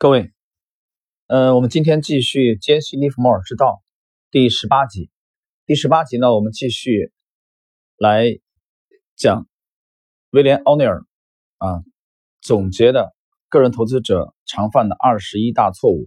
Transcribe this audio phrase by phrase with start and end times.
[0.00, 0.32] 各位，
[1.26, 3.66] 呃，我们今天继续《杰西·利弗莫尔之道》
[4.30, 5.10] 第十八集。
[5.66, 7.12] 第十八集呢，我们继续
[7.96, 8.38] 来
[9.16, 9.48] 讲
[10.30, 11.04] 威廉·奥尼尔
[11.56, 11.82] 啊
[12.40, 13.12] 总结的
[13.48, 16.06] 个人投资者常犯的二十一大错误。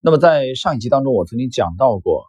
[0.00, 2.26] 那么在上一集当中，我曾经讲到过，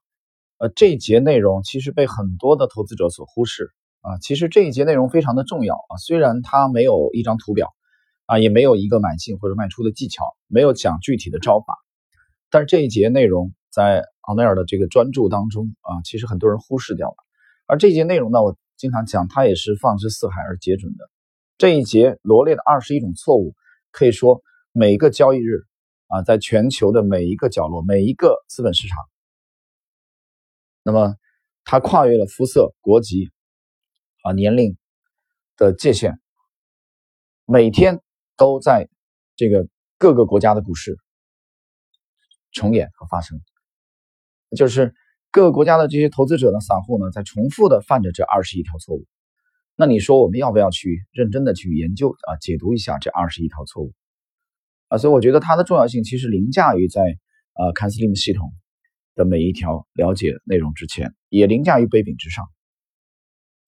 [0.59, 4.17] 呃，这一节内容其实被很多的投资者所忽视啊。
[4.19, 7.75] 其实这一节内容非常的重要啊，虽然它没有一张图表。
[8.25, 11.75] 啊，也没有一个买进或者卖出的技巧，没有讲具体的招法。
[12.49, 17.15] 但是这一节内容在奥奈尔的这个专注当中啊，其实很多人忽视掉了。
[17.65, 21.09] 而这节内容呢，我经常讲，它也是放之四海而皆准的。
[21.57, 23.55] 这一节罗列的二十一种错误，
[23.91, 25.63] 可以说每个交易日
[26.07, 28.97] 啊，在全球的每一个角落、每一个资本市场，
[30.83, 31.15] 那么
[31.65, 33.31] 它跨越了肤色、国籍
[34.21, 34.77] 啊、年龄
[35.57, 36.19] 的界限，
[37.45, 38.01] 每天。
[38.37, 38.89] 都在
[39.35, 40.97] 这个各个国家的股市
[42.51, 43.39] 重演和发生，
[44.55, 44.93] 就是
[45.31, 49.05] 各个国家的这些投资者呢、散户呢，在重复的犯着这二十一条错误。
[49.75, 53.93] 那你说我们要不要去认真的去研究啊、解读一下这二十一条错误
[54.89, 54.99] 啊？
[54.99, 57.01] 所以我觉得它的重要性其实凌驾于在
[57.53, 58.53] 呃坎斯林系统
[59.15, 62.45] 的每一条了解内容之前，也凌驾于杯柄之上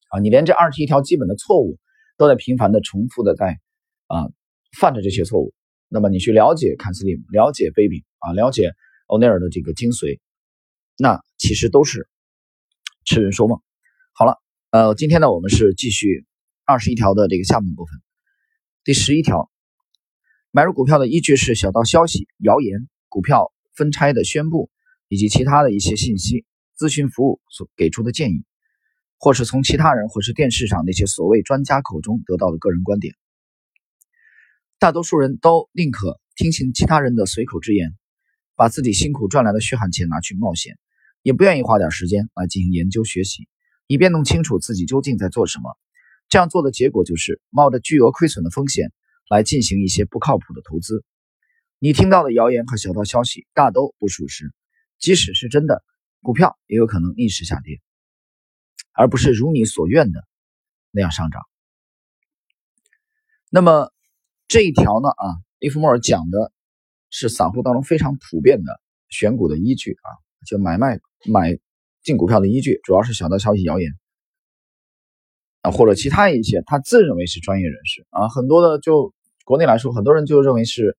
[0.10, 0.20] 啊！
[0.20, 1.80] 你连这二十一条基本的错误
[2.18, 3.60] 都在频繁的重复的在
[4.06, 4.30] 啊。
[4.78, 5.54] 犯着这些错误，
[5.88, 8.74] 那么你去了解坎斯利姆，了解贝比啊，了解
[9.08, 10.20] 欧内尔的这个精髓，
[10.98, 12.08] 那其实都是
[13.06, 13.60] 痴人说梦。
[14.14, 14.38] 好了，
[14.72, 16.26] 呃，今天呢，我们是继续
[16.66, 18.02] 二十一条的这个下半部分。
[18.84, 19.50] 第十一条，
[20.52, 24.70] 买入股票的依据是小道消息、谣言、股票分拆的宣布，
[25.08, 26.46] 以及其他的一些信息、
[26.78, 28.44] 咨询服务所给出的建议，
[29.18, 33.16] 或是从其他人或是电视上那些所谓专家口中得到的个人观点。
[34.78, 37.96] 大多数人都宁可听信其他人的随口之言，
[38.56, 40.78] 把自己辛苦赚来的血汗钱拿去冒险，
[41.22, 43.48] 也不愿意花点时间来进行研究学习，
[43.88, 45.76] 以便弄清楚自己究竟在做什么。
[46.28, 48.92] 这样做的结果就是冒着巨额亏损的风险
[49.30, 51.06] 来进行一些不靠谱的投资。
[51.80, 54.54] 你听到的谣言和小道消息大都不属实，
[55.00, 55.84] 即使是真的，
[56.22, 57.80] 股票也有可能逆势下跌，
[58.92, 60.28] 而不是如你所愿的
[60.92, 61.42] 那样上涨。
[63.50, 63.95] 那么。
[64.48, 66.52] 这一条呢，啊，利弗莫尔讲的
[67.10, 68.80] 是散户当中非常普遍的
[69.10, 70.10] 选股的依据啊，
[70.46, 71.58] 就买卖买
[72.04, 73.92] 进股票的依据，主要是小道消息、谣言
[75.62, 80.96] 啊，或者其他一些他自认为是专业人士啊，很多的就国内来说，很多人就认为是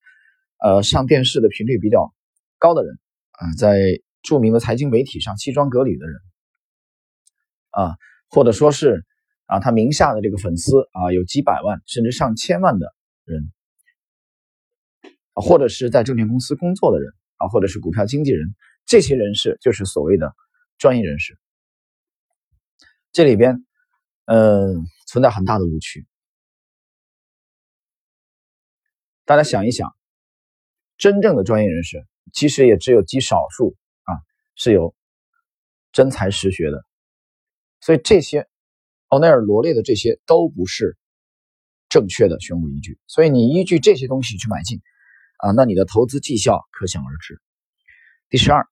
[0.58, 2.12] 呃上电视的频率比较
[2.58, 2.98] 高的人
[3.30, 6.16] 啊，在著名的财经媒体上西装革履的人
[7.70, 7.94] 啊，
[8.28, 9.04] 或者说是
[9.44, 12.95] 啊他名下的这个粉丝啊有几百万甚至上千万的。
[13.26, 13.52] 人，
[15.34, 18.54] 或者是在证券公司工作的人啊，或者是股票经纪人，
[18.86, 20.34] 这些人士就是所谓的
[20.78, 21.38] 专业人士。
[23.10, 23.66] 这里边，
[24.26, 26.06] 嗯，存在很大的误区。
[29.24, 29.96] 大家想一想，
[30.96, 34.14] 真正的专业人士其实也只有极少数啊，
[34.54, 34.94] 是有
[35.90, 36.86] 真才实学的。
[37.80, 38.48] 所以这些
[39.08, 40.96] 奥奈尔罗列的这些都不是。
[41.88, 44.80] 正确的选股依据，所以你依据这些东西去买进，
[45.38, 47.40] 啊，那你的投资绩效可想而知。
[48.28, 48.66] 第十二，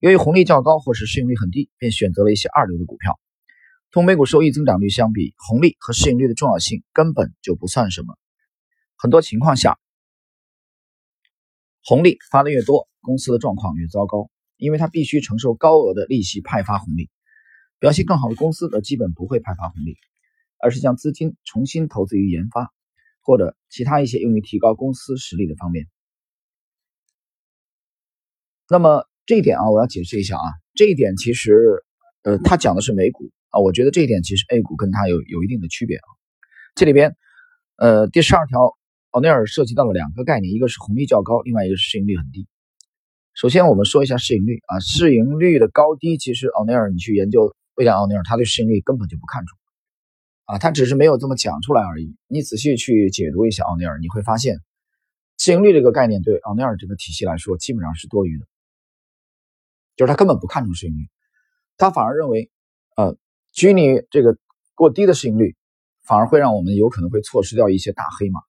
[0.00, 3.18] 由于红利较高或是市盈率很低，便选择了一些二流的股票。
[3.90, 8.18] 同每股收益增长率相比，红利和市盈率的重要性根本就不算什么。
[8.96, 9.78] 很多情况下，
[11.82, 17.08] 红利发的越多，公司的状况越糟糕，因为它必须承受高额的利息派发红利。
[17.78, 19.96] 表现更好的公司则基本不会派发红利。
[20.60, 22.72] 而是将资金重新投资于研发，
[23.20, 25.86] 或者其他一些用于提高公司实力的方面。
[28.68, 31.84] 那么这一点啊，我要解释一下啊，这一点其实，
[32.22, 36.06] 呃，他讲的是美股啊，我觉得这一点其实 A 股跟它有有一定的区别啊。
[36.74, 37.16] 这里边，
[37.76, 38.76] 呃，第十二条，
[39.10, 42.46] 奥内尔涉及到了两个概念，一个是红利较高，另外一个是市盈率很低。
[43.34, 49.58] 首先我们说一下市盈率啊，市盈率的高低，其实奥内尔你去研究威廉奥内尔，他对市盈率根本就不看重。
[50.48, 52.16] 啊，他只是没有这么讲出来而已。
[52.26, 54.56] 你仔细去解读一下奥尼尔，你会发现，
[55.36, 58.46] 市盈率这个概念对奥尼尔这个体系来说基本上是多余的，
[59.94, 61.10] 就是他根本不看重市盈率，
[61.76, 62.50] 他反而认为，
[62.96, 63.18] 呃，
[63.52, 64.38] 拘泥这个
[64.74, 65.54] 过低的市盈率，
[66.02, 68.40] 反而会让我们有可能会错失掉一些大黑马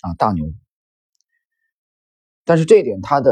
[0.00, 0.52] 啊大牛。
[2.44, 3.30] 但是这一点，他的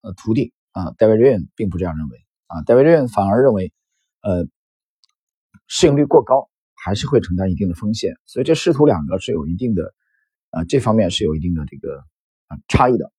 [0.00, 3.72] 呃徒弟啊戴维瑞恩并不这样认为啊，戴维瑞恩反而认为，
[4.22, 4.48] 呃，
[5.68, 6.50] 市盈率过高。
[6.86, 9.92] 还是会承担一定的风险，所以这师徒两个是有一定的，
[10.50, 11.98] 啊，这方面是有一定的这个
[12.46, 13.10] 啊差异的，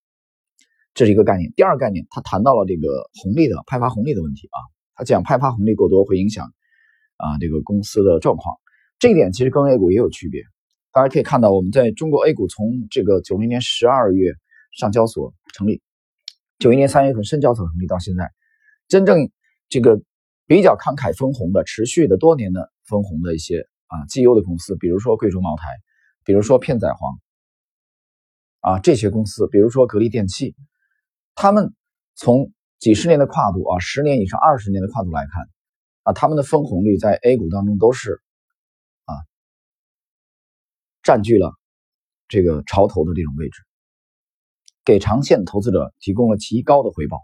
[0.94, 1.52] 这是一个概念。
[1.54, 4.58] 第二个概念，他谈到了这个红利的派发红利的问题啊，
[4.94, 6.46] 他讲派发红利过多会影响
[7.18, 8.56] 啊这个公司的状况，
[8.98, 10.42] 这一点其实跟 A 股也有区别。
[10.90, 14.32] 大家可以看到，我们在中国 A 股从这个九零年十二月
[14.72, 15.82] 上交所成立，
[16.58, 18.30] 九一年三月份深交所成立到现在，
[18.88, 19.28] 真正
[19.68, 20.00] 这个
[20.46, 25.64] 比较慷慨分红的、持续的多年的分红的一些啊绩优的公司，比如说贵州茅台，
[26.24, 27.18] 比如说片仔癀，
[28.60, 30.56] 啊这些公司，比如说格力电器，
[31.34, 31.74] 他们
[32.14, 35.48] 从几十年的跨度啊，十年以上、二十年的跨度来看，
[36.04, 38.22] 啊他们的分红率在 A 股当中都是
[39.04, 39.14] 啊。
[41.02, 41.52] 占据了
[42.28, 43.62] 这个潮头的这种位置，
[44.84, 47.20] 给长线投资者提供了极高的回报。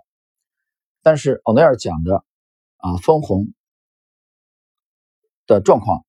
[1.03, 2.25] 但是奥内尔讲的
[2.79, 3.53] 啊分红
[5.47, 6.05] 的状况，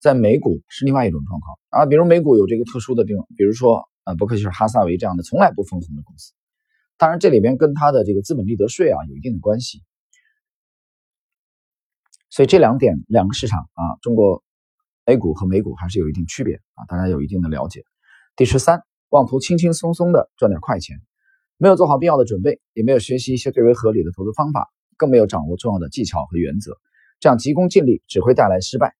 [0.00, 1.86] 在美股是另外一种状况啊。
[1.86, 6.32] 比如美股有这个特殊的地方，比如说啊伯克希尔哈萨维这样的从来不分红的公司。
[6.96, 9.82] 当然这里边跟它的这个资本利得税啊有一定的关系。
[12.30, 14.42] 所以这两点两个市场啊，中国。
[15.08, 17.84] A 股和美股还是有一定区别啊，大家有一定的了解。
[18.34, 21.00] 第十三，妄图轻轻松松的赚点快钱，
[21.58, 26.76] 没有做好必要的准备，也没有学习一些最为合理的投资方法，更没有掌握重要的技巧和原则，
[27.20, 28.94] 这样急功近利只会带来失败。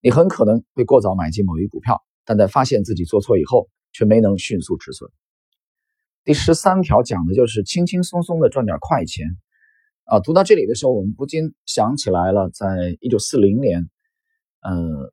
[0.00, 5.10] 你很可能会过早买进某一股票，但在发现自己做错以后，却没能迅速止损。
[6.24, 9.26] 第十三条讲的就是轻轻松松的赚点快钱
[10.04, 10.20] 啊。
[10.20, 13.88] 读到这里的时候，我们不禁想起来了，在一九四零年，
[14.60, 15.12] 呃。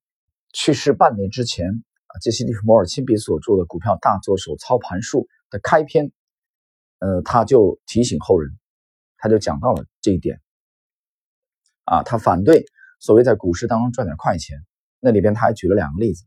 [0.57, 6.13] 去世半年之前，啊，杰西·利弗摩尔亲笔所著的《股票大作手操盘术》的开篇，
[6.99, 8.57] 呃，他就提醒后人，
[9.17, 10.39] 他就讲到了这一点，
[11.85, 12.65] 啊，他反对
[12.99, 14.57] 所谓在股市当中赚点快钱。
[14.99, 16.25] 那里边他还举了两个例子，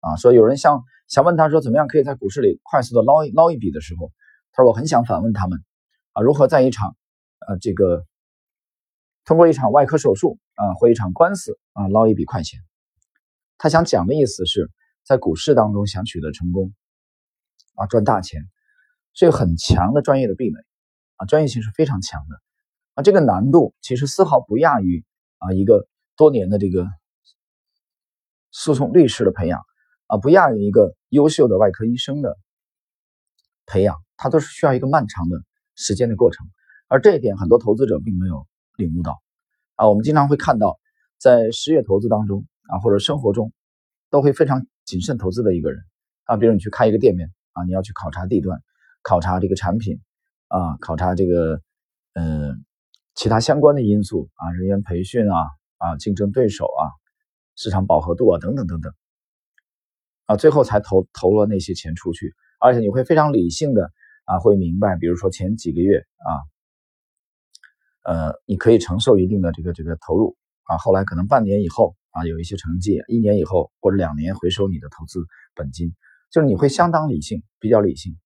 [0.00, 4.10] 啊，说有人想想问他说怎么样可以在股市里快速的捞一捞一笔的时候，
[4.52, 5.62] 他说我很想反问他们，
[6.12, 6.96] 啊，如何在一场，
[7.46, 8.04] 呃，这个
[9.24, 12.60] 通过一场外科手术啊或一场官司啊捞一笔快钱。
[13.58, 14.72] 他想讲的意思是，
[15.04, 16.72] 在股市当中想取得成功，
[17.76, 18.42] 啊，赚大钱，
[19.14, 20.58] 是有很强的专业的壁垒，
[21.16, 22.40] 啊，专业性是非常强的，
[22.98, 25.04] 啊，这个难度其实丝毫不亚于
[25.38, 25.86] 啊一个
[26.16, 26.84] 多年的这个
[28.50, 29.62] 诉讼律师的培养，
[30.08, 32.36] 啊，不亚于一个优秀的外科医生的
[33.66, 35.40] 培养，它都是需要一个漫长的
[35.76, 36.44] 时间的过程，
[36.88, 39.22] 而这一点很多投资者并没有领悟到，
[39.76, 40.80] 啊，我们经常会看到
[41.18, 42.44] 在实业投资当中。
[42.70, 43.50] 啊，或者生活中
[44.10, 45.80] 都会非常谨慎投资的一个人
[46.24, 48.62] 啊，比如你去开一个店面啊，你要去考察地段，
[49.00, 49.98] 考察这个产品
[50.48, 51.62] 啊，考察这个
[52.12, 52.62] 嗯
[53.18, 55.48] 其他相关的因素啊，人员培训啊
[55.78, 56.86] 啊，竞争对手啊，
[57.56, 58.92] 市场饱和度啊等等等等
[60.26, 63.90] 啊，最后才投投了那些钱出去，而且你会非常理性的
[64.24, 66.30] 啊，会明白，比如说前几个月啊，
[68.04, 71.96] 呃，你可以承受一定的这个这个投入啊，后来可能半年以后。
[72.10, 75.24] 啊，有一些成绩，一年以后或者两年回收你的投资
[75.54, 75.94] 本金，
[76.32, 78.16] 就是你会相当理性，比较理性。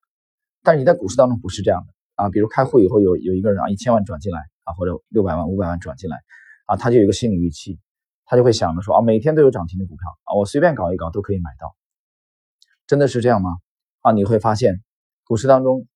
[0.63, 6.19] 但是你在股市当中不是这样的啊，比如开户以后有有一个人啊一千万转进来啊，或者六百万、五百万转进来
[6.67, 7.81] 啊，他就有一个心理预期，
[8.25, 11.77] 他就会想着说啊，每天都有涨停的股票啊，我随便搞一搞都可以买到，
[12.87, 13.51] 真的是这样吗？
[14.01, 14.83] 啊，你会发现
[15.25, 15.87] 股市当中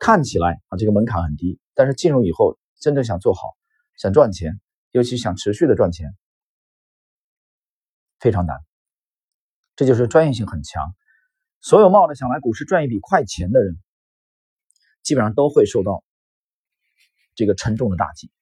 [0.00, 3.56] 看起来啊这个门槛很低，但是进入以后真正想做好、
[3.96, 4.60] 想赚钱，
[4.92, 6.14] 尤其想持续的赚钱。
[8.20, 8.58] 非常难，
[9.76, 10.92] 这就是专业性很强。
[11.60, 13.76] 所有冒着想来股市赚一笔快钱的人，
[15.04, 16.02] 基本上都会受到
[17.38, 18.32] 这个沉重的打击。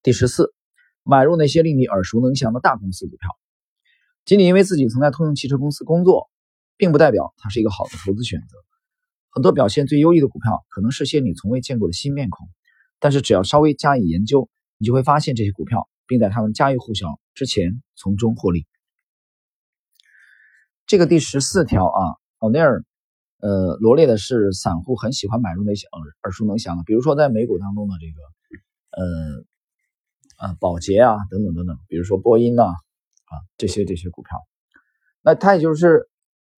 [0.00, 0.54] 第十四，
[1.02, 3.36] 买入那些令你耳熟能详的大公司股票，
[4.24, 6.30] 仅仅因为自己曾在通用汽车公司工作，
[6.76, 8.56] 并不代表它是一个好的投资选择。
[9.30, 12.48] 很多表现最优异的股票，可能是些你从未见过的新面孔，
[13.00, 14.48] 但是只要稍微加以研究，
[14.78, 15.88] 你就会发现这些股票。
[16.10, 18.66] 并在他们家喻户晓之前从中获利。
[20.84, 22.02] 这个第十四条啊，
[22.38, 22.84] 奥尼尔
[23.40, 34.38] 呃罗列的是散户很喜欢买入那些耳耳熟能详的，比如说在美股当中的这个呃呃宝洁啊等等等等，比如说波音呐啊这些这些股票。
[35.22, 36.08] 那它也就是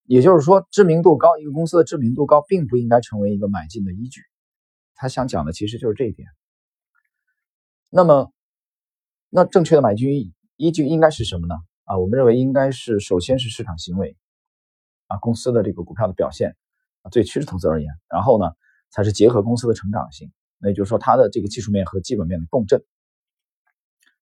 [0.04, 4.20] 也就是说知名度高，一个公司的知名度高，并不应该成为一个买进的依据。
[4.94, 6.28] 他想讲的其实就是这一点。
[7.90, 8.32] 那么。
[9.34, 11.54] 那正确的买进依据应该是什么呢？
[11.84, 14.14] 啊，我们认为应该是首先是市场行为，
[15.06, 16.54] 啊，公司的这个股票的表现，
[17.10, 18.52] 对趋势投资而言，然后呢，
[18.90, 22.84] 才是结合公司的成长性，那也就是说它的这个技术面和基本面的共振，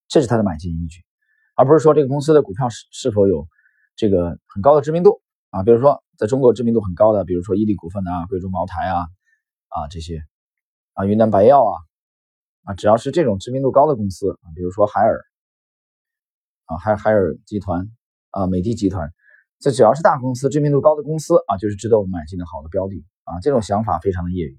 [0.09, 1.03] 这是它的买进依据，
[1.57, 3.47] 而不是说这个公司的股票是是否有
[3.97, 5.21] 这个很高的知名度。
[5.51, 9.01] 啊，比如说在中国知名度很高的，比如说伊利股份啊、贵州茅台啊、
[9.69, 10.23] 啊这些。
[10.93, 11.75] 啊、云南白药啊。
[12.63, 15.21] 啊，只要是这种知名度高的公司啊，比如说海尔。
[16.67, 17.91] 啊、海海尔集团
[18.31, 19.13] 啊、美的集团，
[19.61, 23.39] 这只要是大公司、知名度高的公司啊，就是值得我们买进的好的标的啊。
[23.41, 24.59] 这种想法非常的业余，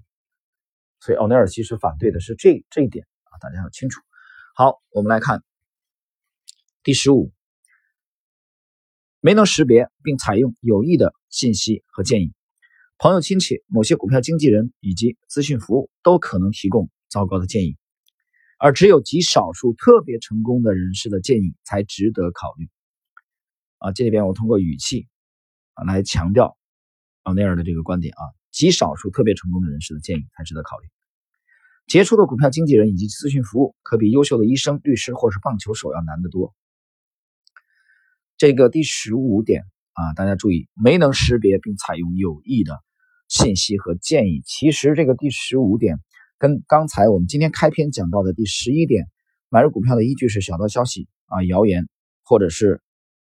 [1.00, 4.00] 所以奥尼尔其实反对的是这这一点啊，大家要清楚。
[4.54, 5.42] 好，我们来看
[6.82, 7.32] 第十五。
[9.24, 12.32] 没能识别并采用有益的信息和建议，
[12.98, 17.76] 朋友、亲戚、某些股票经纪人以及咨询服务都可能提供糟糕的建议，
[18.58, 22.68] 而只有极少数特别成功的人士的建议才值得考虑。
[23.82, 25.08] 啊，这里边我通过语气
[25.74, 26.56] 啊来强调
[27.24, 28.22] 奥内尔的这个观点啊，
[28.52, 30.86] 极少数特别成功的人士的建议才值得考虑。
[31.88, 36.54] 杰出的股票经纪人以及咨询服务可比优秀的医生、律师或是棒球手要难得多。
[38.38, 42.78] 这个第十五点啊，大家注意，没能识别并采用有益的
[43.26, 44.42] 信息和建议。
[44.46, 45.98] 其实这个第十五点
[46.38, 49.08] 跟刚才我们今天开篇讲到的第十一点，
[49.48, 51.88] 买入股票的依据是小道消息啊、谣言，
[52.22, 52.80] 或者是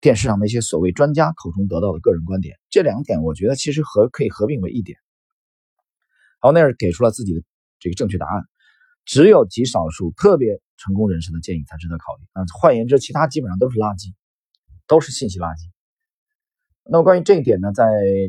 [0.02, 4.98] 电视上那些所谓专家口中得到的个人观点，这两点我觉得其实合可以合并为一点。
[6.40, 7.42] 奥内尔给出了自己的
[7.80, 8.44] 这个正确答案，
[9.06, 12.44] 只有极少数特别成功人士的建议才值得考虑啊。
[12.60, 14.14] 换言之，其他基本上都是垃圾。
[14.88, 15.72] 都是信息垃圾。
[16.84, 17.84] 那么关于这一点呢，在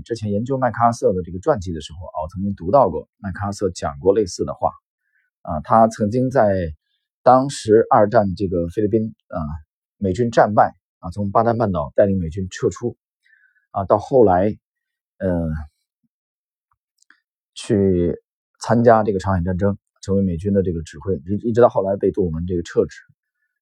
[0.06, 4.70] 之前研究麦克阿瑟的这个传记的时候啊，我曾经读到过麦克阿瑟讲过类似的话
[5.42, 5.60] 啊。
[5.60, 6.72] 他曾经在
[7.22, 9.36] 当时二战这个菲律宾啊，
[9.98, 10.74] 美军战败
[11.06, 12.96] 啊，从巴丹半岛带领美军撤出
[13.70, 14.50] 啊，到后来
[15.18, 15.50] 嗯
[17.54, 18.20] 去
[18.60, 23.00] 参加这个朝鲜战争，成为美军的这个指挥，一一直到后来被杜鲁门这个撤职。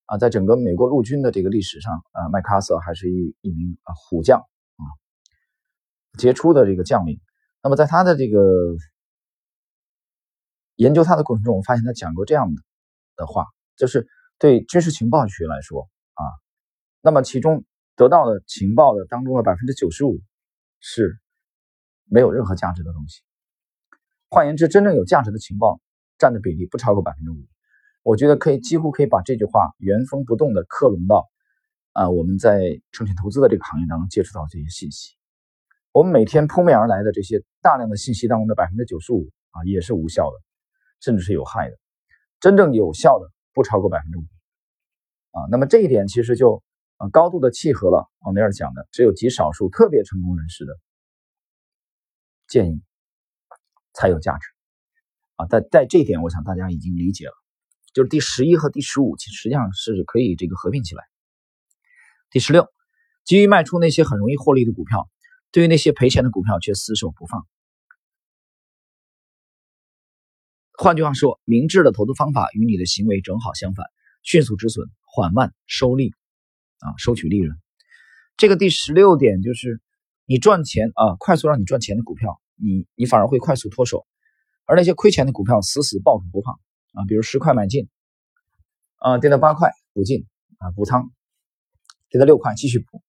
[0.06, 4.84] 啊，在整个美国陆军的这个历史上，啊，麦克阿瑟还是一一名啊虎将啊，
[6.18, 7.20] 杰出的这个将领。
[7.62, 8.76] 那么在他的这个
[10.76, 12.62] 研究他的过程中，我发现他讲过这样的
[13.16, 13.46] 的话，
[13.76, 14.06] 就是
[14.38, 16.22] 对军事情报学来说啊，
[17.04, 20.22] 那么其中得到的情报的当中的百分之九十五
[20.80, 21.20] 是
[22.06, 23.20] 没有任何价值的东西。
[24.30, 25.82] 换言之，真正有价值的情报
[26.16, 27.44] 占的比例不超过百分之五。
[28.02, 31.28] 我觉得可以几乎可以把这句话原封不动的克隆到
[31.92, 35.14] 啊我们在证券投资的这个行业当中接触到这些信息。
[35.92, 40.38] 我们每天扑面而来的这些大量的信息当中的百分之九十五啊也是无效的，
[41.00, 41.76] 甚至是有害的。
[42.40, 44.22] 真正有效的不超过百分之五
[45.32, 45.44] 啊。
[45.50, 46.62] 那么这一点其实就
[46.96, 50.78] 啊高度的契合了奥尼尔讲的，只有极少数特别成功人士的
[52.46, 52.82] 建议
[53.92, 54.48] 才有价值
[55.36, 55.46] 啊。
[55.46, 57.34] 在在这一点，我想大家已经理解了。
[57.92, 61.04] 就是第十一和第十五，其实际上是可以这个合并起来。
[62.30, 62.68] 第十六，
[63.24, 65.08] 急于卖出那些很容易获利的股票，
[65.52, 67.46] 对于那些赔钱的股票却死守不放。
[70.76, 73.86] 换句话说，明智的投资方法与你的行为正好相反：
[74.24, 76.12] 迅速止损，缓慢收利，
[76.84, 77.58] 啊，收取利润。
[78.36, 79.80] 这个第十六点就是
[80.26, 84.06] 你赚钱啊，快速让你赚钱的股票，你你反而会快速脱手；
[84.66, 86.60] 而那些亏钱的股票，死死抱住不放。
[86.94, 87.88] 啊，比如十块买进，
[88.98, 90.26] 啊，跌到八块补进，
[90.58, 91.10] 啊，补仓，
[92.08, 93.02] 跌到六块继续补，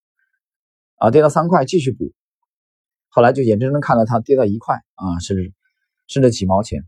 [0.95, 2.11] 啊，跌到三块继续补，
[3.09, 5.53] 后来就眼睁睁看着它跌到一块，啊，甚至
[6.07, 6.83] 甚至几毛钱，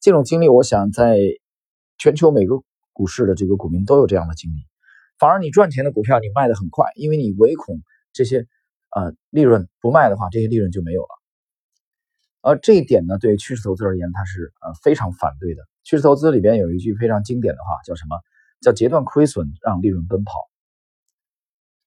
[0.00, 1.16] 这种经历，我想在
[1.98, 4.66] 全球每个股市的这个股民都有这样的经历。
[5.24, 7.80] 反而你赚钱的股票你卖的很快，因为你唯恐
[8.12, 8.46] 这些
[8.90, 11.08] 呃利润不卖的话，这些利润就没有了。
[12.42, 15.62] 而这一点呢，对于趋势投资而言，它是呃非常反对的。
[15.82, 18.20] 趋势投资里边有一句非常经典的话，叫什么？
[18.60, 20.34] 叫截断亏损，让利润奔跑。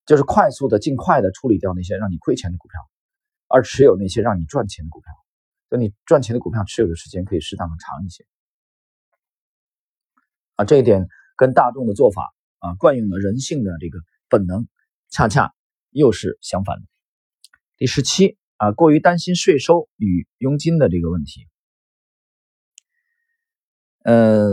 [0.08, 2.82] 就是快速的、尽快的处理掉那些让你亏钱的股票，
[3.50, 5.14] 而持有那些让你赚钱的股票。
[5.70, 8.26] 就你赚钱的股票持有的时间可以适当的长一些。
[10.56, 14.00] 啊，这一点跟大众的做法啊，惯用的人性的这个
[14.30, 14.68] 本能，
[15.10, 15.54] 恰恰
[15.92, 16.84] 又是相反的。
[17.78, 21.48] 第十七啊，过于担心税收与佣金的这个问题。
[24.04, 24.50] 呃，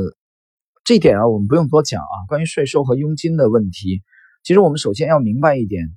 [0.85, 2.17] 这一点啊，我们不用多讲啊。
[2.29, 4.03] 关于税收和佣金的问题，
[4.43, 5.89] 其实我们首先要明白一点，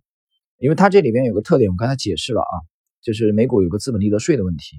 [0.58, 2.56] 因为它这里边有个特点，我刚才解释了啊，
[3.02, 4.78] 就是美股有个资本利得税的问题，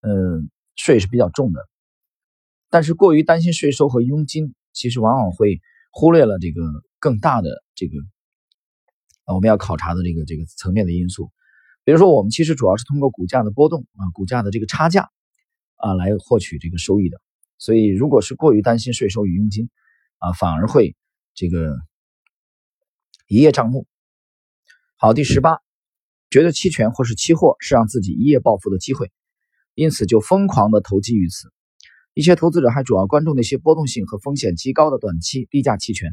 [0.00, 1.66] 嗯，税是比较重的。
[2.68, 5.60] 但是过于担心税收和佣金，其实往往会
[5.92, 6.62] 忽略了这个
[6.98, 7.98] 更大的这个
[9.32, 11.30] 我们要考察的这个这个层面的因素。
[11.84, 15.10] 比如说，我们其实主要是通过股价的波动啊，股价的这个差价
[15.76, 17.20] 啊来获取这个收益的。
[17.58, 19.68] 所以，如果是过于担心税收与佣金，
[20.18, 20.96] 啊，反而会
[21.34, 21.76] 这个
[23.26, 23.86] 一叶障目。
[24.96, 25.58] 好，第十八，
[26.30, 29.12] 觉得期权或是期货是让自己一夜暴富的机会，
[29.74, 31.52] 因此就疯狂的投机于此。
[32.14, 36.10] 一些投资者还主要关注那些波动性和风险极高的短期低价期权，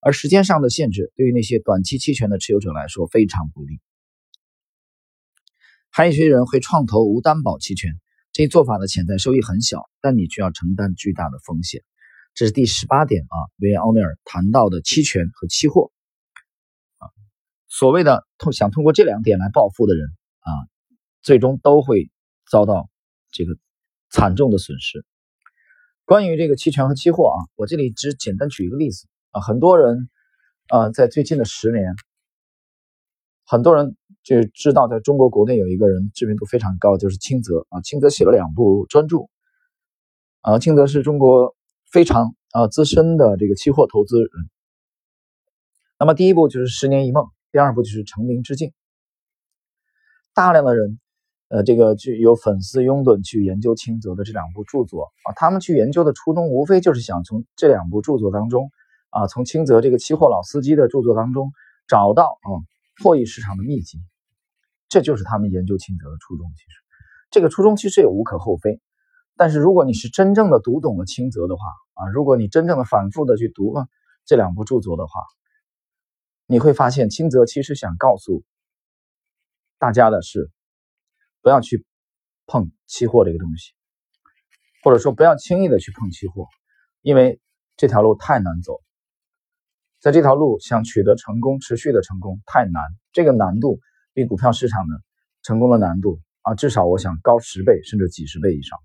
[0.00, 3.80] 而时间上的限制对于那些短期期权的持有者来说非常不利。
[5.90, 11.82] 还有一些人会创投无担保期权，这一做法的潜在收益很小，但你却要承担巨大的风险。
[12.32, 15.90] 这是第十八点啊，维奥内尔谈到的期权和期货
[16.98, 17.10] 啊，
[17.66, 20.06] 所谓的通想通过这两点来暴富的人
[20.38, 20.50] 啊，
[21.22, 22.08] 最终都会
[22.48, 22.88] 遭到
[23.32, 23.58] 这个
[24.10, 25.04] 惨重的损失。
[26.10, 30.10] 关于这个期权和期货啊，我这里只简单举一个例子啊，很多人
[30.66, 31.94] 啊，在最近的十年，
[33.46, 37.80] 很多人就知道，在中国国内有一个人知名度非常高，就是清泽啊。
[37.82, 39.18] 清泽写了两部专著
[40.40, 41.54] 啊，清泽是中国
[41.92, 44.28] 非常啊资深的这个期货投资人。
[45.96, 48.70] 那么第一部就是《十年一梦》，第二部就是《成名之境》，
[50.34, 50.98] 大量的人。
[51.50, 58.70] 呃，这个就有粉丝拥趸去研究清泽的这两部著作啊，他们去研究的初衷无非就是想从这两部著作当中
[59.08, 61.50] 啊，从清泽这个期货老司机的著作当中
[61.88, 62.48] 找到啊
[63.02, 63.98] 破译市场的秘籍，
[64.88, 66.46] 这就是他们研究清泽的初衷。
[66.54, 66.68] 其实
[67.32, 68.80] 这个初衷其实也无可厚非，
[69.36, 71.62] 但是如果你是真正的读懂了清泽的话
[71.94, 73.88] 啊，如果你真正的反复的去读了
[74.24, 75.20] 这两部著作的话，
[76.46, 78.44] 你会发现清泽其实想告诉
[79.80, 80.48] 大家的是。
[81.42, 81.84] 不要去
[82.46, 83.72] 碰期货这个东西，
[84.82, 86.46] 或者说不要轻易的去碰期货，
[87.00, 87.40] 因为
[87.76, 88.80] 这条路太难走。
[90.00, 92.82] 在这条路想取得成功、持续的成功太难，
[93.12, 93.80] 这个难度
[94.12, 94.94] 比股票市场的
[95.42, 98.78] 成功的难度啊，至少我想高十倍甚至几十倍以上。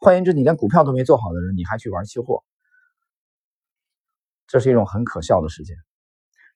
[0.00, 2.44] 换言之，你连股票都没做好的人，你还去玩期货，
[4.46, 5.74] 这是一种很可笑的事情。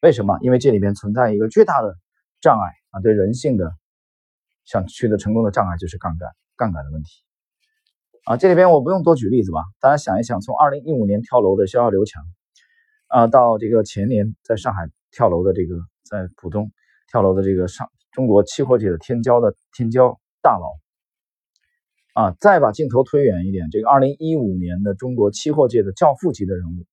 [0.00, 0.38] 为什么？
[0.40, 1.96] 因为这里面存在一个巨大的
[2.40, 3.76] 障碍啊，对人性的。
[4.64, 7.22] 想取得成功的障碍就是杠杆，杠杆的问题
[8.24, 8.36] 啊！
[8.36, 9.60] 这里边我不用多举例子吧？
[9.80, 12.24] 大家想一想，从二零一五年跳楼的逍遥刘强
[13.08, 16.70] 啊，到这个前年在上海跳楼的这个在浦东
[17.10, 20.78] 跳楼的这个上中国期货界的天骄的天骄大佬
[22.14, 26.86] 啊，再把镜头推远一点，这个二零一五年的中国期货界的教父级的人物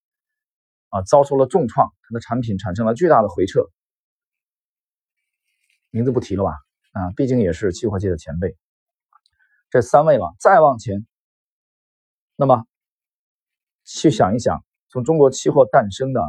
[0.89, 3.69] 啊，遭受了重创，他的产品产生了巨大的回撤，
[5.91, 6.51] 名字不提了吧？
[6.91, 8.57] 啊，毕竟也是期货界的前辈。
[9.69, 11.05] 这三位了，再往前，
[12.35, 12.65] 那么
[13.85, 16.27] 去想一想，从中国期货诞生的啊，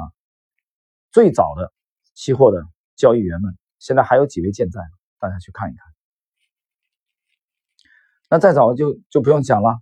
[1.11, 1.73] 最早的
[2.15, 2.63] 期货的
[2.97, 4.81] 交易员们，现在还有几位健在？
[5.19, 5.87] 大家去看一看。
[8.29, 9.81] 那再早就就不用讲了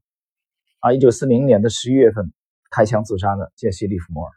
[0.80, 2.32] 啊，一九四零年的十一月份
[2.70, 4.32] 开枪自杀的杰西·利弗莫尔。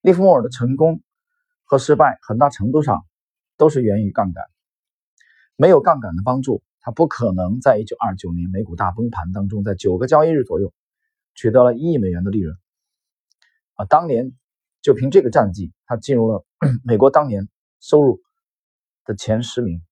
[0.00, 1.02] 利弗莫尔的成功
[1.64, 3.06] 和失败，很大程度上
[3.56, 4.44] 都是源于杠杆。
[5.56, 10.72] 没有杠杆的帮助，他不可能在一九二九年美股大崩盘当中，在九个交易日左右
[11.34, 12.56] 取得了一亿美元的利润。
[13.74, 14.32] 啊，当年
[14.80, 16.44] 就凭这个战绩，他进入了
[16.84, 17.48] 美国当年
[17.80, 18.20] 收入
[19.04, 19.82] 的前十名，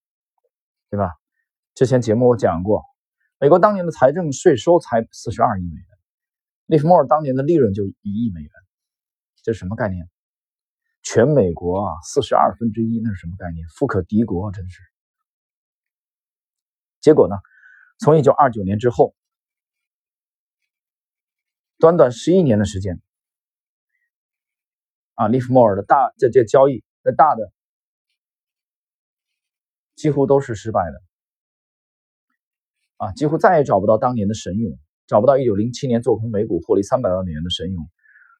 [0.90, 1.12] 对吧？
[1.74, 2.84] 之前节目我讲过，
[3.38, 5.86] 美国当年的财政税收才四十二亿美元，
[6.66, 8.50] 利弗莫尔当年的利润就一亿美元，
[9.42, 10.08] 这是什么概念？
[11.02, 13.66] 全美国啊，四十二分之一，那是什么概念？
[13.68, 14.80] 富可敌国，真是。
[17.00, 17.36] 结果呢？
[17.98, 19.14] 从一九二九年之后，
[21.78, 23.00] 短短十一年的时间，
[25.14, 27.52] 啊，利弗莫尔的大这这交易那大的
[29.96, 31.02] 几乎都是失败的，
[32.96, 37.90] 啊，几乎再也找不到当年的神勇，找不到一九零七年做空美股获利三百万美元的神勇，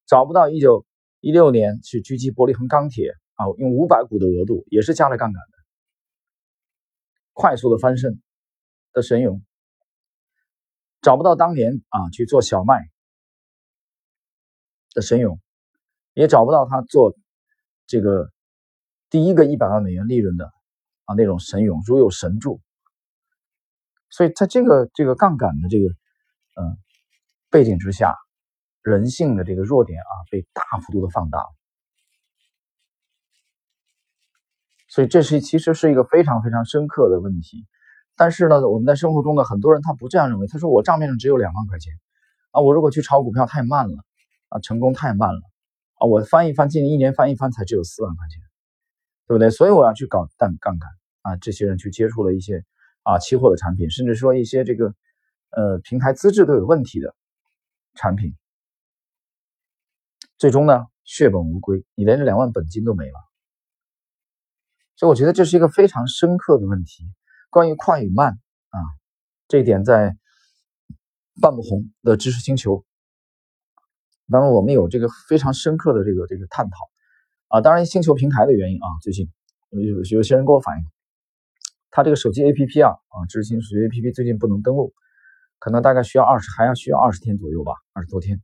[0.07, 0.87] 找不到一九
[1.20, 5.59] 一六年去狙击伯利恒钢铁啊，用五百股的额度也是加了杠杆的，
[7.33, 8.20] 快速的翻身。
[8.92, 9.40] 的神勇，
[11.00, 12.90] 找不到当年啊去做小麦
[14.94, 15.38] 的神勇，
[16.12, 17.14] 也找不到他做
[17.87, 18.33] 这个
[19.09, 20.46] 第一个一百万美元利润的
[21.04, 22.61] 啊那种神勇，如有神助。
[24.11, 25.87] 所以在这个这个杠杆的这个
[26.61, 26.76] 嗯
[27.48, 28.16] 背景之下，
[28.82, 31.54] 人性的这个弱点啊被大幅度的放大了，
[34.88, 37.66] 所以这是其实是一个非常非常深刻的问题。
[38.16, 40.46] 但是呢，我们在生活中的很多人他不这样认为。
[40.46, 41.94] 他说我账面上只有两万块钱
[42.50, 43.96] 啊，我如果去炒股票太慢了
[44.48, 45.40] 啊，成功太慢了
[45.94, 48.42] 啊，我翻一翻，今年一年翻一翻才只有四万块钱，
[49.26, 49.50] 对不对？
[49.50, 50.90] 所以我要去搞杠杠杆
[51.22, 51.36] 啊。
[51.36, 52.62] 这些人去接触了一些
[53.04, 54.94] 啊期货的产品，甚至说一些这个
[55.50, 57.14] 呃平台资质都有问题的
[57.94, 58.34] 产品，
[60.40, 63.12] 最终呢血本无归，你连这两万本金都没了。
[64.96, 67.05] 所以我觉得这是一个非常深刻的问题。
[67.50, 68.33] 关于快与慢
[68.70, 68.79] 啊，
[69.48, 70.16] 这一点在
[71.42, 72.87] 半不红的知识星球，
[74.31, 76.76] 当然我们有这个非常深刻的这个这个探讨
[77.48, 77.61] 啊。
[77.61, 79.31] 当然，星球平台的原因啊，最近
[79.68, 80.85] 有有些人给我反映，
[81.90, 84.94] 他这个手机 APP 啊啊，知识星球 APP 最近不能登录，
[85.59, 88.40] 可能大概需要二十还要需要二十天左右吧，二十多天。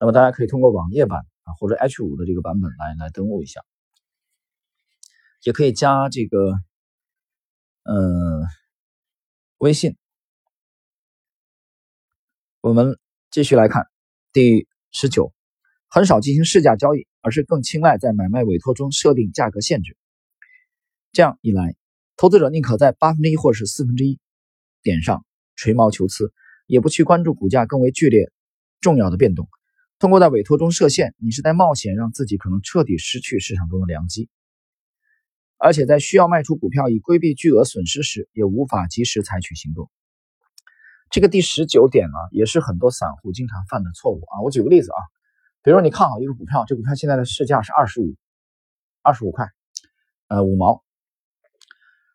[0.00, 3.60] 那么大家可以通过网页版啊或者 H 五的这个版本来来登录一下。
[5.42, 6.52] 也可以加这个，
[7.84, 8.42] 嗯，
[9.58, 9.96] 微信。
[12.60, 12.98] 我们
[13.30, 13.86] 继续来看
[14.32, 15.32] 第十九，
[15.88, 19.96] 很少进行市价交易，而是更青睐在买卖委托中设定价格限制。
[21.12, 21.76] 这样一来，
[22.16, 24.18] 投资者宁可在八分之一或是四分之一
[24.82, 26.32] 点上吹毛求疵，
[26.66, 28.30] 也不去关注股价更为剧烈、
[28.80, 29.48] 重要的变动。
[29.98, 34.28] 通过在委托中设限，你是在冒险让自己可能彻底失去市场中的良机。
[35.56, 39.90] 而且在需要卖出股票以规避巨额损失时，也无法及时采取行动。
[41.10, 44.40] 这个第十九点呢，也是很多散户经常犯的错误啊。
[44.44, 45.00] 我举个例子啊，
[45.64, 48.14] 比如说你看好一个股票，这股票现在的市价是二十五，
[49.02, 49.48] 二十五块，
[50.28, 50.84] 呃五毛。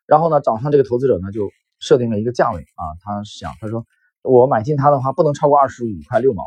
[0.06, 3.84] 然后呢，早上这个投资者呢就设定了一个价位啊，他想他说
[4.22, 6.44] 我买进它的话不能超过二十五块六毛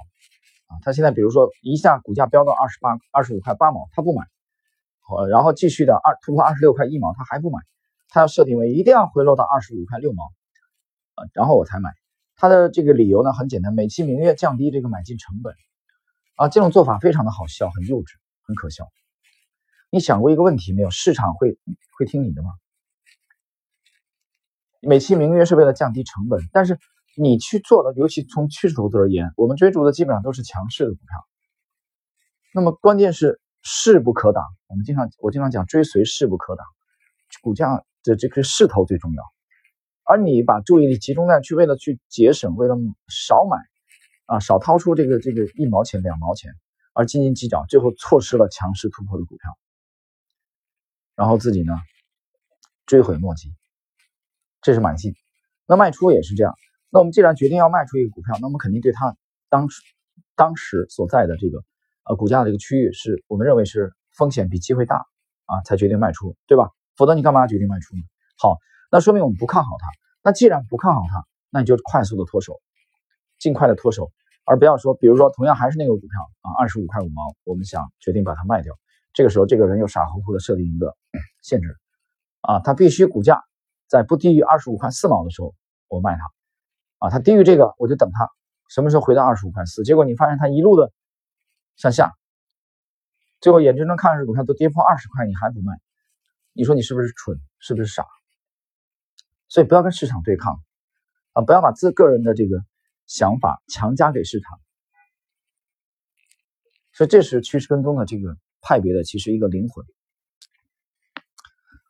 [0.67, 0.77] 啊。
[0.83, 4.25] 他现在比如说一下股价飙到二十八、二十五块八毛，他不买。
[5.09, 7.59] 呃，然后继续的二突破二十六块一毛，他还不买，
[8.09, 10.25] 他要设定为一定要回落到二十五块六毛，
[11.15, 11.91] 呃，然后我才买。
[12.35, 15.55] 他的这个理由呢很简单，美其名曰降低这个买进成本，
[16.35, 18.07] 啊，这种做法非常的好笑，很幼稚，
[18.43, 18.89] 很可笑。
[19.89, 20.89] 你想过一个问题没有？
[20.89, 21.57] 市场会
[21.97, 22.49] 会听你的吗？
[24.81, 26.77] 美其名曰是为了降低成本，但是
[27.17, 31.27] 你去做的，尤其从趋势投资而言，我们追逐的基本上都是强势的股票。
[32.53, 33.41] 那么关键是。
[33.69, 36.65] 势不可挡，我们经常我经常讲追随势不可挡，
[37.41, 39.23] 股价的这个势头最重要。
[40.03, 42.77] 而你把注意力集中在去为了去节省，为了
[43.09, 43.57] 少买
[44.27, 46.53] 啊，少掏出这个这个一毛钱两毛钱，
[46.93, 49.57] 而斤斤计较，最后错失了强势突破的股票，
[51.15, 51.73] 然后自己呢
[52.85, 53.53] 追悔莫及，
[54.61, 55.13] 这是买进。
[55.65, 56.55] 那卖出也是这样。
[56.89, 59.15] 那我们既然决定要卖出一个股票，那我们肯定对它
[59.49, 59.81] 当时
[60.35, 61.63] 当时所在的这个。
[62.09, 64.95] 呃，股价的这个区域是我们认为是风险比机会大
[65.43, 66.69] 啊，才决定卖出，对吧？
[66.95, 68.01] 否则你干嘛决定卖出呢？
[68.37, 68.55] 好，
[68.89, 69.89] 那说明我们不看好它。
[70.23, 72.61] 那既然不看好它，那你就快速的脱手，
[73.39, 74.09] 尽快的脱手，
[74.45, 76.07] 而不要说，比如说同样还是那个股票
[76.43, 78.73] 啊，二十五块五毛，我们想决定把它卖掉，
[79.11, 80.95] 这个时候这个人又傻乎乎的设定一个
[81.41, 81.75] 限制
[82.39, 83.43] 啊，他必须股价
[83.89, 85.53] 在不低于二十五块四毛的时候
[85.89, 86.21] 我卖它
[86.97, 88.29] 啊，它低于这个我就等它
[88.69, 90.91] 什么时候回到二十五块四，结果你发现它一路的。
[91.79, 92.11] 向下，
[93.39, 95.79] 最后眼睁睁看着股票都跌破二十块，你还不卖，
[96.53, 97.39] 你说你是不是蠢？
[97.59, 98.03] 是不是傻？
[99.47, 100.59] 所以不要跟市场对抗
[101.33, 101.43] 啊！
[101.43, 102.65] 不要把自个人的这个
[103.05, 104.59] 想法强加给市场。
[106.93, 109.85] 所以这是趋势跟踪的这个派别的其实一个灵魂。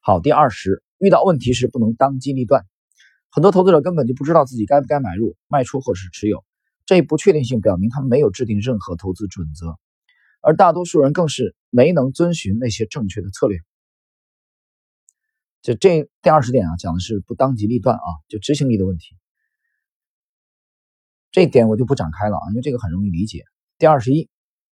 [0.02, 2.66] 好，第二十，遇到问题时不能当机立断。
[3.30, 6.44] 很多投资者根本就不知道自己该不该买入、卖出或者是持有。
[6.86, 9.78] 这一不确定性表明，他们没有制定任何投资准则，
[10.42, 13.60] 而大多数人更是没能遵循那些正确的策略。
[15.62, 19.18] 就这第二十点啊，讲的是不当机立断啊，就执行力的问题。
[21.30, 23.44] 这一点我就不展开了啊，因为这个很容易理解。
[23.78, 24.30] 第二十一，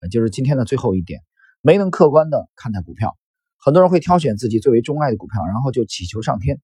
[0.09, 1.21] 就是今天的最后一点，
[1.61, 3.15] 没能客观的看待股票。
[3.57, 6.59] 很多人会挑选自己最为钟爱的股票，然后就祈求上天，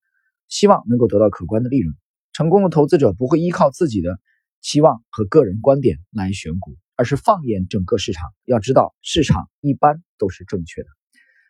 [0.48, 1.96] 希望能够得到可观的利润。
[2.34, 4.20] 成功的投资者不会依靠自己的。
[4.62, 8.34] 期望和个人观点来选股，而是放眼整个市场。
[8.46, 10.88] 要知道，市场一般都是正确的。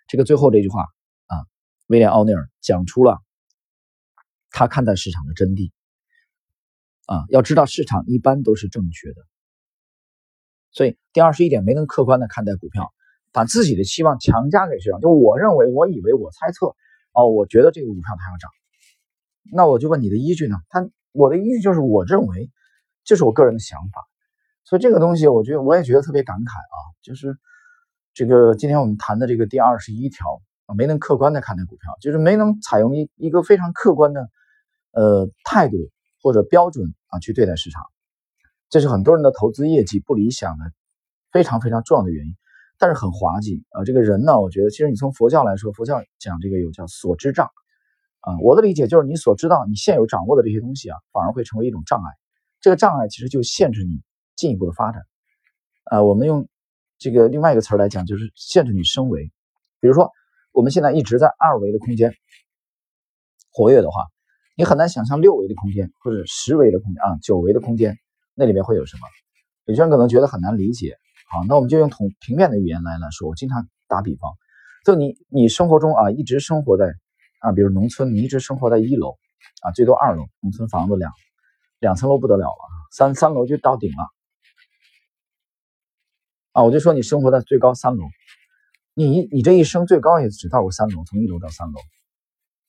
[0.09, 0.81] 这个最后这句话
[1.27, 1.47] 啊，
[1.87, 3.21] 威廉奥尼尔讲出了
[4.49, 5.71] 他看待市场的真谛
[7.05, 7.23] 啊。
[7.29, 9.21] 要知道，市场一般都是正确的。
[10.73, 12.91] 所以，第二十一点，没能客观的看待股票，
[13.31, 14.99] 把自己的期望强加给市场。
[14.99, 16.75] 就我认为，我以为，我猜测，
[17.13, 18.51] 哦，我觉得这个股票它要涨。
[19.51, 20.57] 那我就问你的依据呢？
[20.69, 22.51] 他我的依据就是我认为。
[23.07, 24.01] 这是我个人的想法，
[24.63, 26.77] 所以这个东西，我觉得我也觉得特别感慨啊。
[27.03, 27.37] 就是
[28.15, 34.27] 这个今天我们谈的这个第二十一条啊，没能客观的看待股票，就是没能采用一一个非常客观的
[34.91, 35.77] 呃态度
[36.19, 37.83] 或者标准啊去对待市场，
[38.71, 40.65] 这是很多人的投资业绩不理想的
[41.31, 42.35] 非常非常重要的原因。
[42.79, 47.51] 但是很滑稽啊，这个人呢，我觉得其实你从佛教来说，佛教讲这个有叫所知障
[48.25, 52.05] 啊，我的理解就是你所知道你现有掌握的这些东西啊，反而会成为一种障碍。
[52.59, 54.01] 这个障碍其实就限制你
[54.35, 55.03] 进一步的发展，
[55.83, 56.47] 啊，我们用
[56.97, 59.31] 这个另外一个词来讲，就是限制你升维。
[59.79, 60.11] 比如说，
[60.51, 62.15] 我们现在一直在二维的空间
[63.51, 64.07] 活跃的话，
[64.57, 67.95] 你很难想象六维的空间或者十维的空间啊，九维的空间
[68.33, 69.07] 那里面会有什么？
[69.65, 70.97] 有些人可能觉得很难理解。
[71.29, 73.29] 好，那我们就用同平面的语言来来说。
[73.29, 74.31] 我经常打比方，
[74.83, 76.93] 就你你生活中啊，一直生活在
[77.45, 79.17] 啊，比如农村，你一直生活在一楼
[79.61, 81.11] 啊，最多二楼，农村房子两
[81.79, 84.03] 两层楼不得了了，三三楼就到顶了
[86.53, 86.63] 啊。
[86.63, 88.03] 我就说你生活在最高三楼，
[88.95, 91.73] 你你这一生最高也只到过三楼，从一楼到三楼。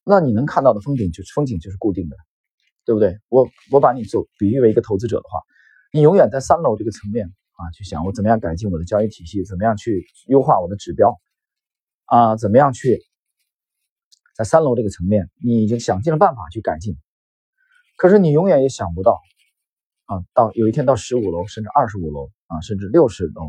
[0.05, 2.17] 那你能看到的风景就是风景就是固定的，
[2.85, 3.19] 对不对？
[3.29, 5.41] 我我把你做比喻为一个投资者的话，
[5.91, 11.19] 你永远在三楼这个层面啊，去想我怎么样改进我的交易体系，怎么样去优化我的指标
[12.05, 13.01] 啊，怎么样去
[14.37, 16.99] 在三楼这个层面，你已经想尽了办法去改进，
[17.96, 19.18] 可是你永远也想不到
[20.05, 23.49] 啊，到有一天到十五楼，甚至二十五楼啊，甚至六十楼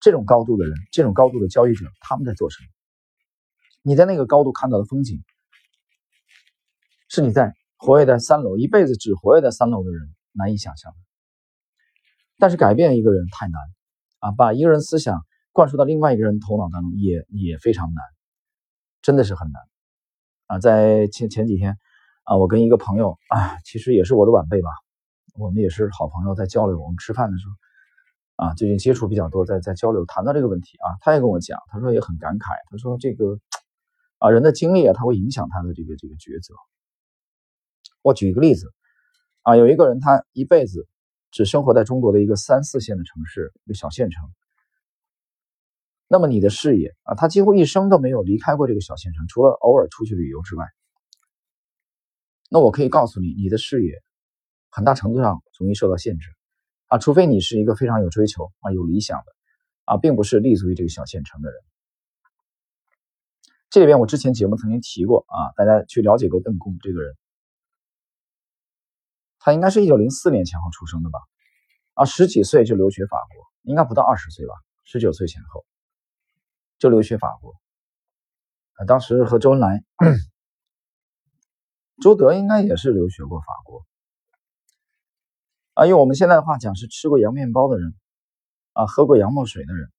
[0.00, 2.68] 这种高度的人，这种高度的交易者，他们在做什么？
[3.82, 5.22] 你在那个高度看到的风景。
[7.08, 10.00] 是你在活跃在三楼，一辈子只活跃在三楼的人
[10.32, 10.96] 难以想象的。
[12.38, 13.60] 但是改变一个人太难
[14.20, 15.20] 啊，把一个人思想
[15.52, 18.02] 灌输到另外一个人头脑当中也也非常难，
[19.02, 19.62] 真的是很难
[20.52, 20.58] 啊。
[20.58, 21.78] 在前前几天
[22.24, 24.68] 啊，我跟一个朋友啊，其实也是我的晚辈吧，
[25.38, 26.78] 我们也是好朋友，在交流。
[26.78, 33.38] 我们吃饭的时候啊，最近接触比较多，在在交流谈到这个问题啊，他也跟我讲，他说也很感慨，他说这个
[34.18, 36.54] 啊人的经历啊，他会影响他的这个这个抉择。
[38.02, 38.66] 我举一个例子，
[39.42, 40.86] 啊，有一个人他一辈子
[41.30, 44.28] 只生活在中国的一个三四线的城市，一个小县城。
[46.12, 50.66] 那么你的视野啊，他几乎一生都没有离开过这个小县城，除了偶尔出去旅游之外。
[52.50, 53.94] 那我可以告诉你，你的视野
[54.68, 56.28] 很大程度上容易受到限制
[56.88, 59.24] 啊，除非你是一个非常有追求啊、有理想的
[59.86, 61.58] 啊，并不是立足于这个小县城的人。
[63.70, 67.16] 这里边我之前节目曾经提过啊，大家去了解过邓公这个人。
[69.38, 71.20] 他应该是一九零四年前后出生的吧？
[71.94, 74.52] 啊，十几岁就留学法国，应该不到二十岁吧？
[74.84, 75.64] 十九岁前后
[76.82, 77.54] 就留学法国。
[78.72, 79.84] 啊，当时和周恩来、
[82.02, 83.86] 周德应该也是留学过法国。
[85.74, 87.94] 啊，用我们现在的话讲，是吃过洋面包的人，
[88.72, 89.92] 啊，喝过洋墨水的人。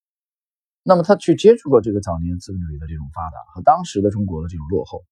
[0.81, 5.05] 那么他去接触过这个早年资本主义的这种发达和当时的中国的这种落后。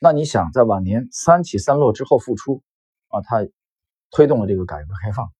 [0.00, 2.60] 那你想在晚年三起三落之后复出
[3.06, 3.46] 啊，他
[4.10, 5.32] 推动了这个改革开放。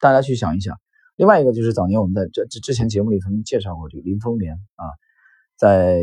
[0.00, 0.76] 大家去想一想，
[1.14, 4.84] 另外一个就是早年我们在这这之前节目里曾经介绍过这个林风眠啊，
[5.56, 6.02] 在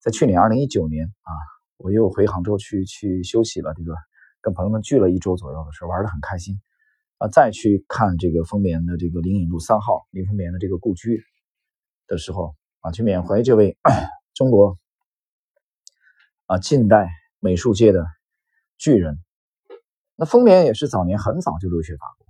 [0.00, 1.30] 在去年二零一九年啊，
[1.76, 3.94] 我又回杭州去去休息了，这个
[4.40, 6.60] 跟朋友们聚了一周左右的时候，玩的很开心
[7.18, 11.22] 啊，再去看这个风眠的这个灵隐路三号林风眠的这个故居
[12.08, 12.56] 的时候。
[12.84, 13.78] 啊，去缅怀这位
[14.34, 14.76] 中国
[16.44, 17.08] 啊近代
[17.40, 18.04] 美术界的
[18.76, 19.16] 巨人。
[20.16, 22.23] 那风眠也是早年很早就留学法国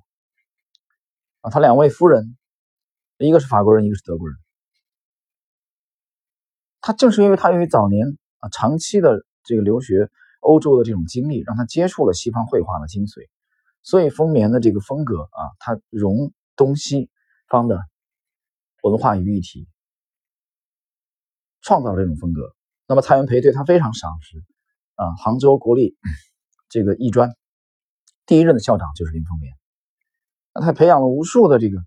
[1.44, 2.38] 啊，他两位夫人，
[3.18, 4.34] 一个是法国人，一个是德国人。
[6.80, 13.28] 他正是因为他因为早年啊长期的这个留学欧洲的这种经历，让他接触了西方绘画的精髓，
[13.82, 17.10] 所以丰眠的这个风格啊，他融东西
[17.46, 17.78] 方的
[18.82, 19.68] 文化于一体。
[21.60, 22.54] 创造这种风格，
[22.86, 24.42] 那么蔡元培对他非常赏识
[24.94, 25.14] 啊。
[25.16, 25.96] 杭州国立
[26.70, 27.30] 这个艺专
[28.24, 29.54] 第一任的校长就是林丰年，
[30.54, 31.78] 那他培养了无数的这个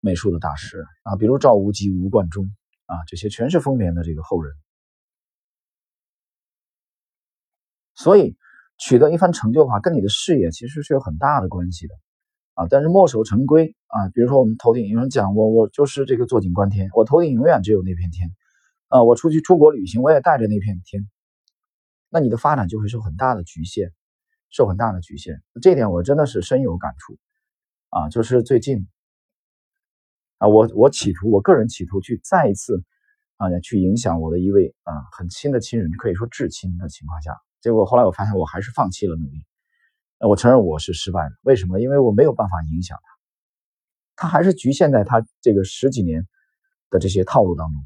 [0.00, 2.46] 美术的大师啊，比如赵无极、吴冠中
[2.86, 4.54] 啊，这些全是风眠的这个后人。
[7.94, 8.36] 所以
[8.78, 11.94] 取得一番成就的话，跟你的事业其实是有很大的关系的
[12.54, 12.66] 啊。
[12.70, 18.30] 但是墨守成规啊，比如说我们头顶有人讲我，我就是这个坐井观天，我头顶永远只有那片天。
[18.88, 21.08] 啊，我出去出国旅行，我也带着那片天，
[22.08, 23.92] 那你的发展就会受很大的局限，
[24.50, 25.42] 受很大的局限。
[25.62, 27.16] 这点我真的是深有感触
[27.90, 28.08] 啊！
[28.08, 28.88] 就是最近
[30.38, 32.82] 啊，我我企图，我个人企图去再一次
[33.36, 39.44] 啊，去影响我的一位啊很亲的亲人，可以说至亲的情况下，结果后来我发现我还是放弃了努力。
[40.20, 41.80] 我承认我是失败的，为什么？
[41.80, 42.98] 因为我没有办法影响
[44.14, 46.28] 他，他还是局限在他这个十几年
[46.90, 47.82] 的这些套路当中。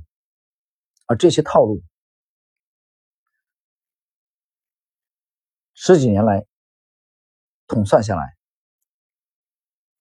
[1.07, 1.83] 而这些套路，
[5.75, 6.45] 十几年来
[7.69, 8.34] 统算下来，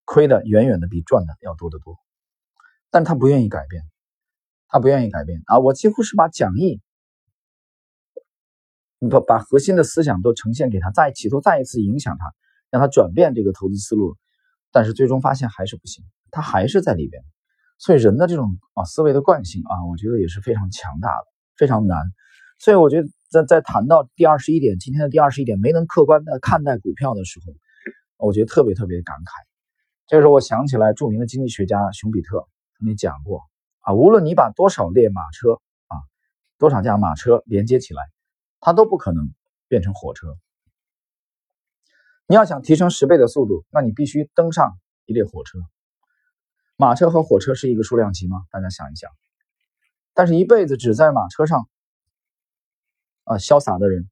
[0.05, 1.97] 亏的远远的比赚的要多得多。
[2.89, 3.83] 但他不愿意改变，
[4.67, 5.57] 他不愿意改变啊！
[5.57, 6.79] 我几乎是把讲义，
[9.09, 12.33] 把把核心的思想都呈现给他，再企图再一次影响他，
[12.69, 14.15] 让他转变这个投资思路，
[14.71, 17.23] 但是最终发现还是不行，他还是在里边。
[17.79, 21.25] 所以人的这种啊思维的惯性啊，我觉得也是非常强大的，
[21.57, 21.97] 非常难。
[22.59, 29.52] 所以我觉得在在谈到第二十一点，今天的第二十一点没能客观的看待股票的时候，我觉得特别特别感慨。
[30.07, 33.41] 这个时候我想起来著名的经济学家熊彼特曾经讲过
[33.79, 35.53] 啊，无论你把多少列马车
[35.87, 35.97] 啊，
[36.57, 38.03] 多少架马车连接起来，
[38.59, 39.33] 它都不可能
[39.67, 40.37] 变成火车。
[42.27, 45.59] 你要想提升十倍的速度，那你必须登上一列火车。
[46.75, 48.43] 马车和火车是一个数量级吗？
[48.51, 49.11] 大家想一想。
[50.13, 51.67] 但是，一辈子只在马车上
[53.23, 54.09] 啊潇洒的人，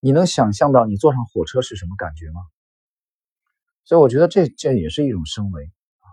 [0.00, 2.42] 你能想象到你坐上火车是什么感觉吗？
[3.84, 6.06] 所以，我觉得这这也是一种升维啊，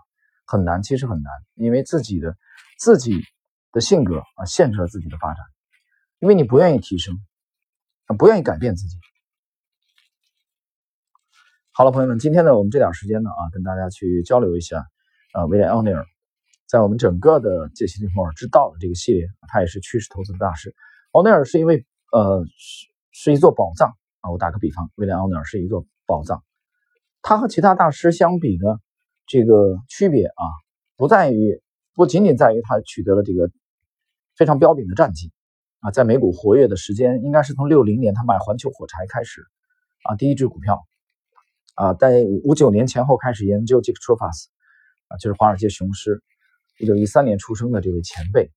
[0.46, 2.36] 很难，其实很难，因为自己的
[2.78, 3.20] 自己
[3.72, 5.44] 的性格啊限制了自己的发展，
[6.18, 7.16] 因为你不愿意提升，
[8.18, 8.96] 不愿意改变自己。
[11.72, 14.86] 好了，朋友们，今天呢，我们这点时间呢啊，跟大家去交流一下。
[15.32, 16.06] 啊，威廉·奥尼尔
[16.66, 20.74] 在我们整个的杰西·利弗莫尔之道的这个系列，他也是趋势投资的大师。
[21.12, 23.90] 奥尼尔是一位呃，是是一座宝藏
[24.22, 24.30] 啊。
[24.30, 26.42] 我打个比方，威廉·奥尼尔是一座宝藏。
[27.22, 28.78] 他和其他大师相比呢，
[29.26, 30.44] 这个区别啊，
[30.96, 31.60] 不在于
[31.94, 33.50] 不仅仅在于他取得了这个
[34.36, 35.32] 非常彪炳的战绩
[35.80, 39.42] 啊，在美股活跃的时间应该是从六零年他买环球火柴开始
[40.04, 40.86] 啊，第一只股票
[41.74, 44.48] 啊，在五九年前后开始研究 Jack t r u f a s。
[45.08, 46.22] 啊，就是华尔街雄狮，
[46.78, 48.52] 一九一三年出生的这位前辈，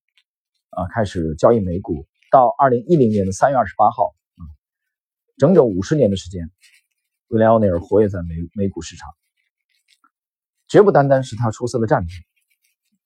[0.68, 4.44] 啊，开始交易美股，到二零一零年的三月二十八号，啊，
[5.38, 6.50] 整整五十年的时间，
[7.32, 9.08] 威廉奥尼尔活跃在美美股市场，
[10.68, 12.12] 绝不单单是他出色的战绩，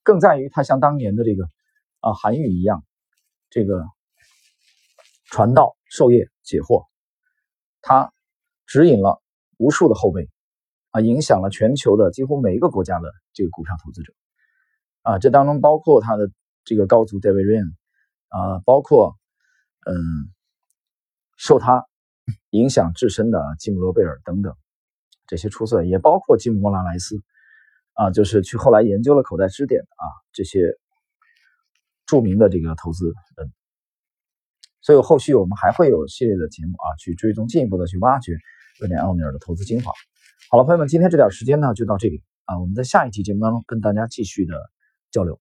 [0.03, 1.45] 更在于他像当年的这个
[2.01, 2.83] 啊韩愈一样，
[3.49, 3.85] 这个
[5.27, 6.87] 传道授业解惑，
[7.81, 8.11] 他
[8.65, 9.21] 指引了
[9.55, 10.29] 无数的后辈。
[10.91, 14.13] 啊，影响了全球的几乎每一个国家的这个股票投资者，
[15.01, 16.31] 啊，这当中包括他的
[16.63, 17.73] 这个高足 David Ryan，
[18.29, 19.17] 啊，包括
[19.85, 20.31] 嗯，
[21.35, 21.85] 受他
[22.51, 24.55] 影响至深的吉姆罗贝尔等等
[25.27, 27.21] 这些出色，也包括吉姆莫拉莱斯，
[27.93, 30.61] 啊，就是去后来研究了口袋支点啊这些
[32.05, 33.51] 著名的这个投资人，
[34.81, 38.37] 所以后续我们还会有系列的节目啊，去追踪进一步的去挖掘
[38.81, 39.91] 威廉奥尼尔的投资精华。
[40.49, 44.53] 好了，朋友们，今天这点时间呢就到这里啊，我们在下一期节目当中跟大家继续的
[45.11, 45.39] 交流。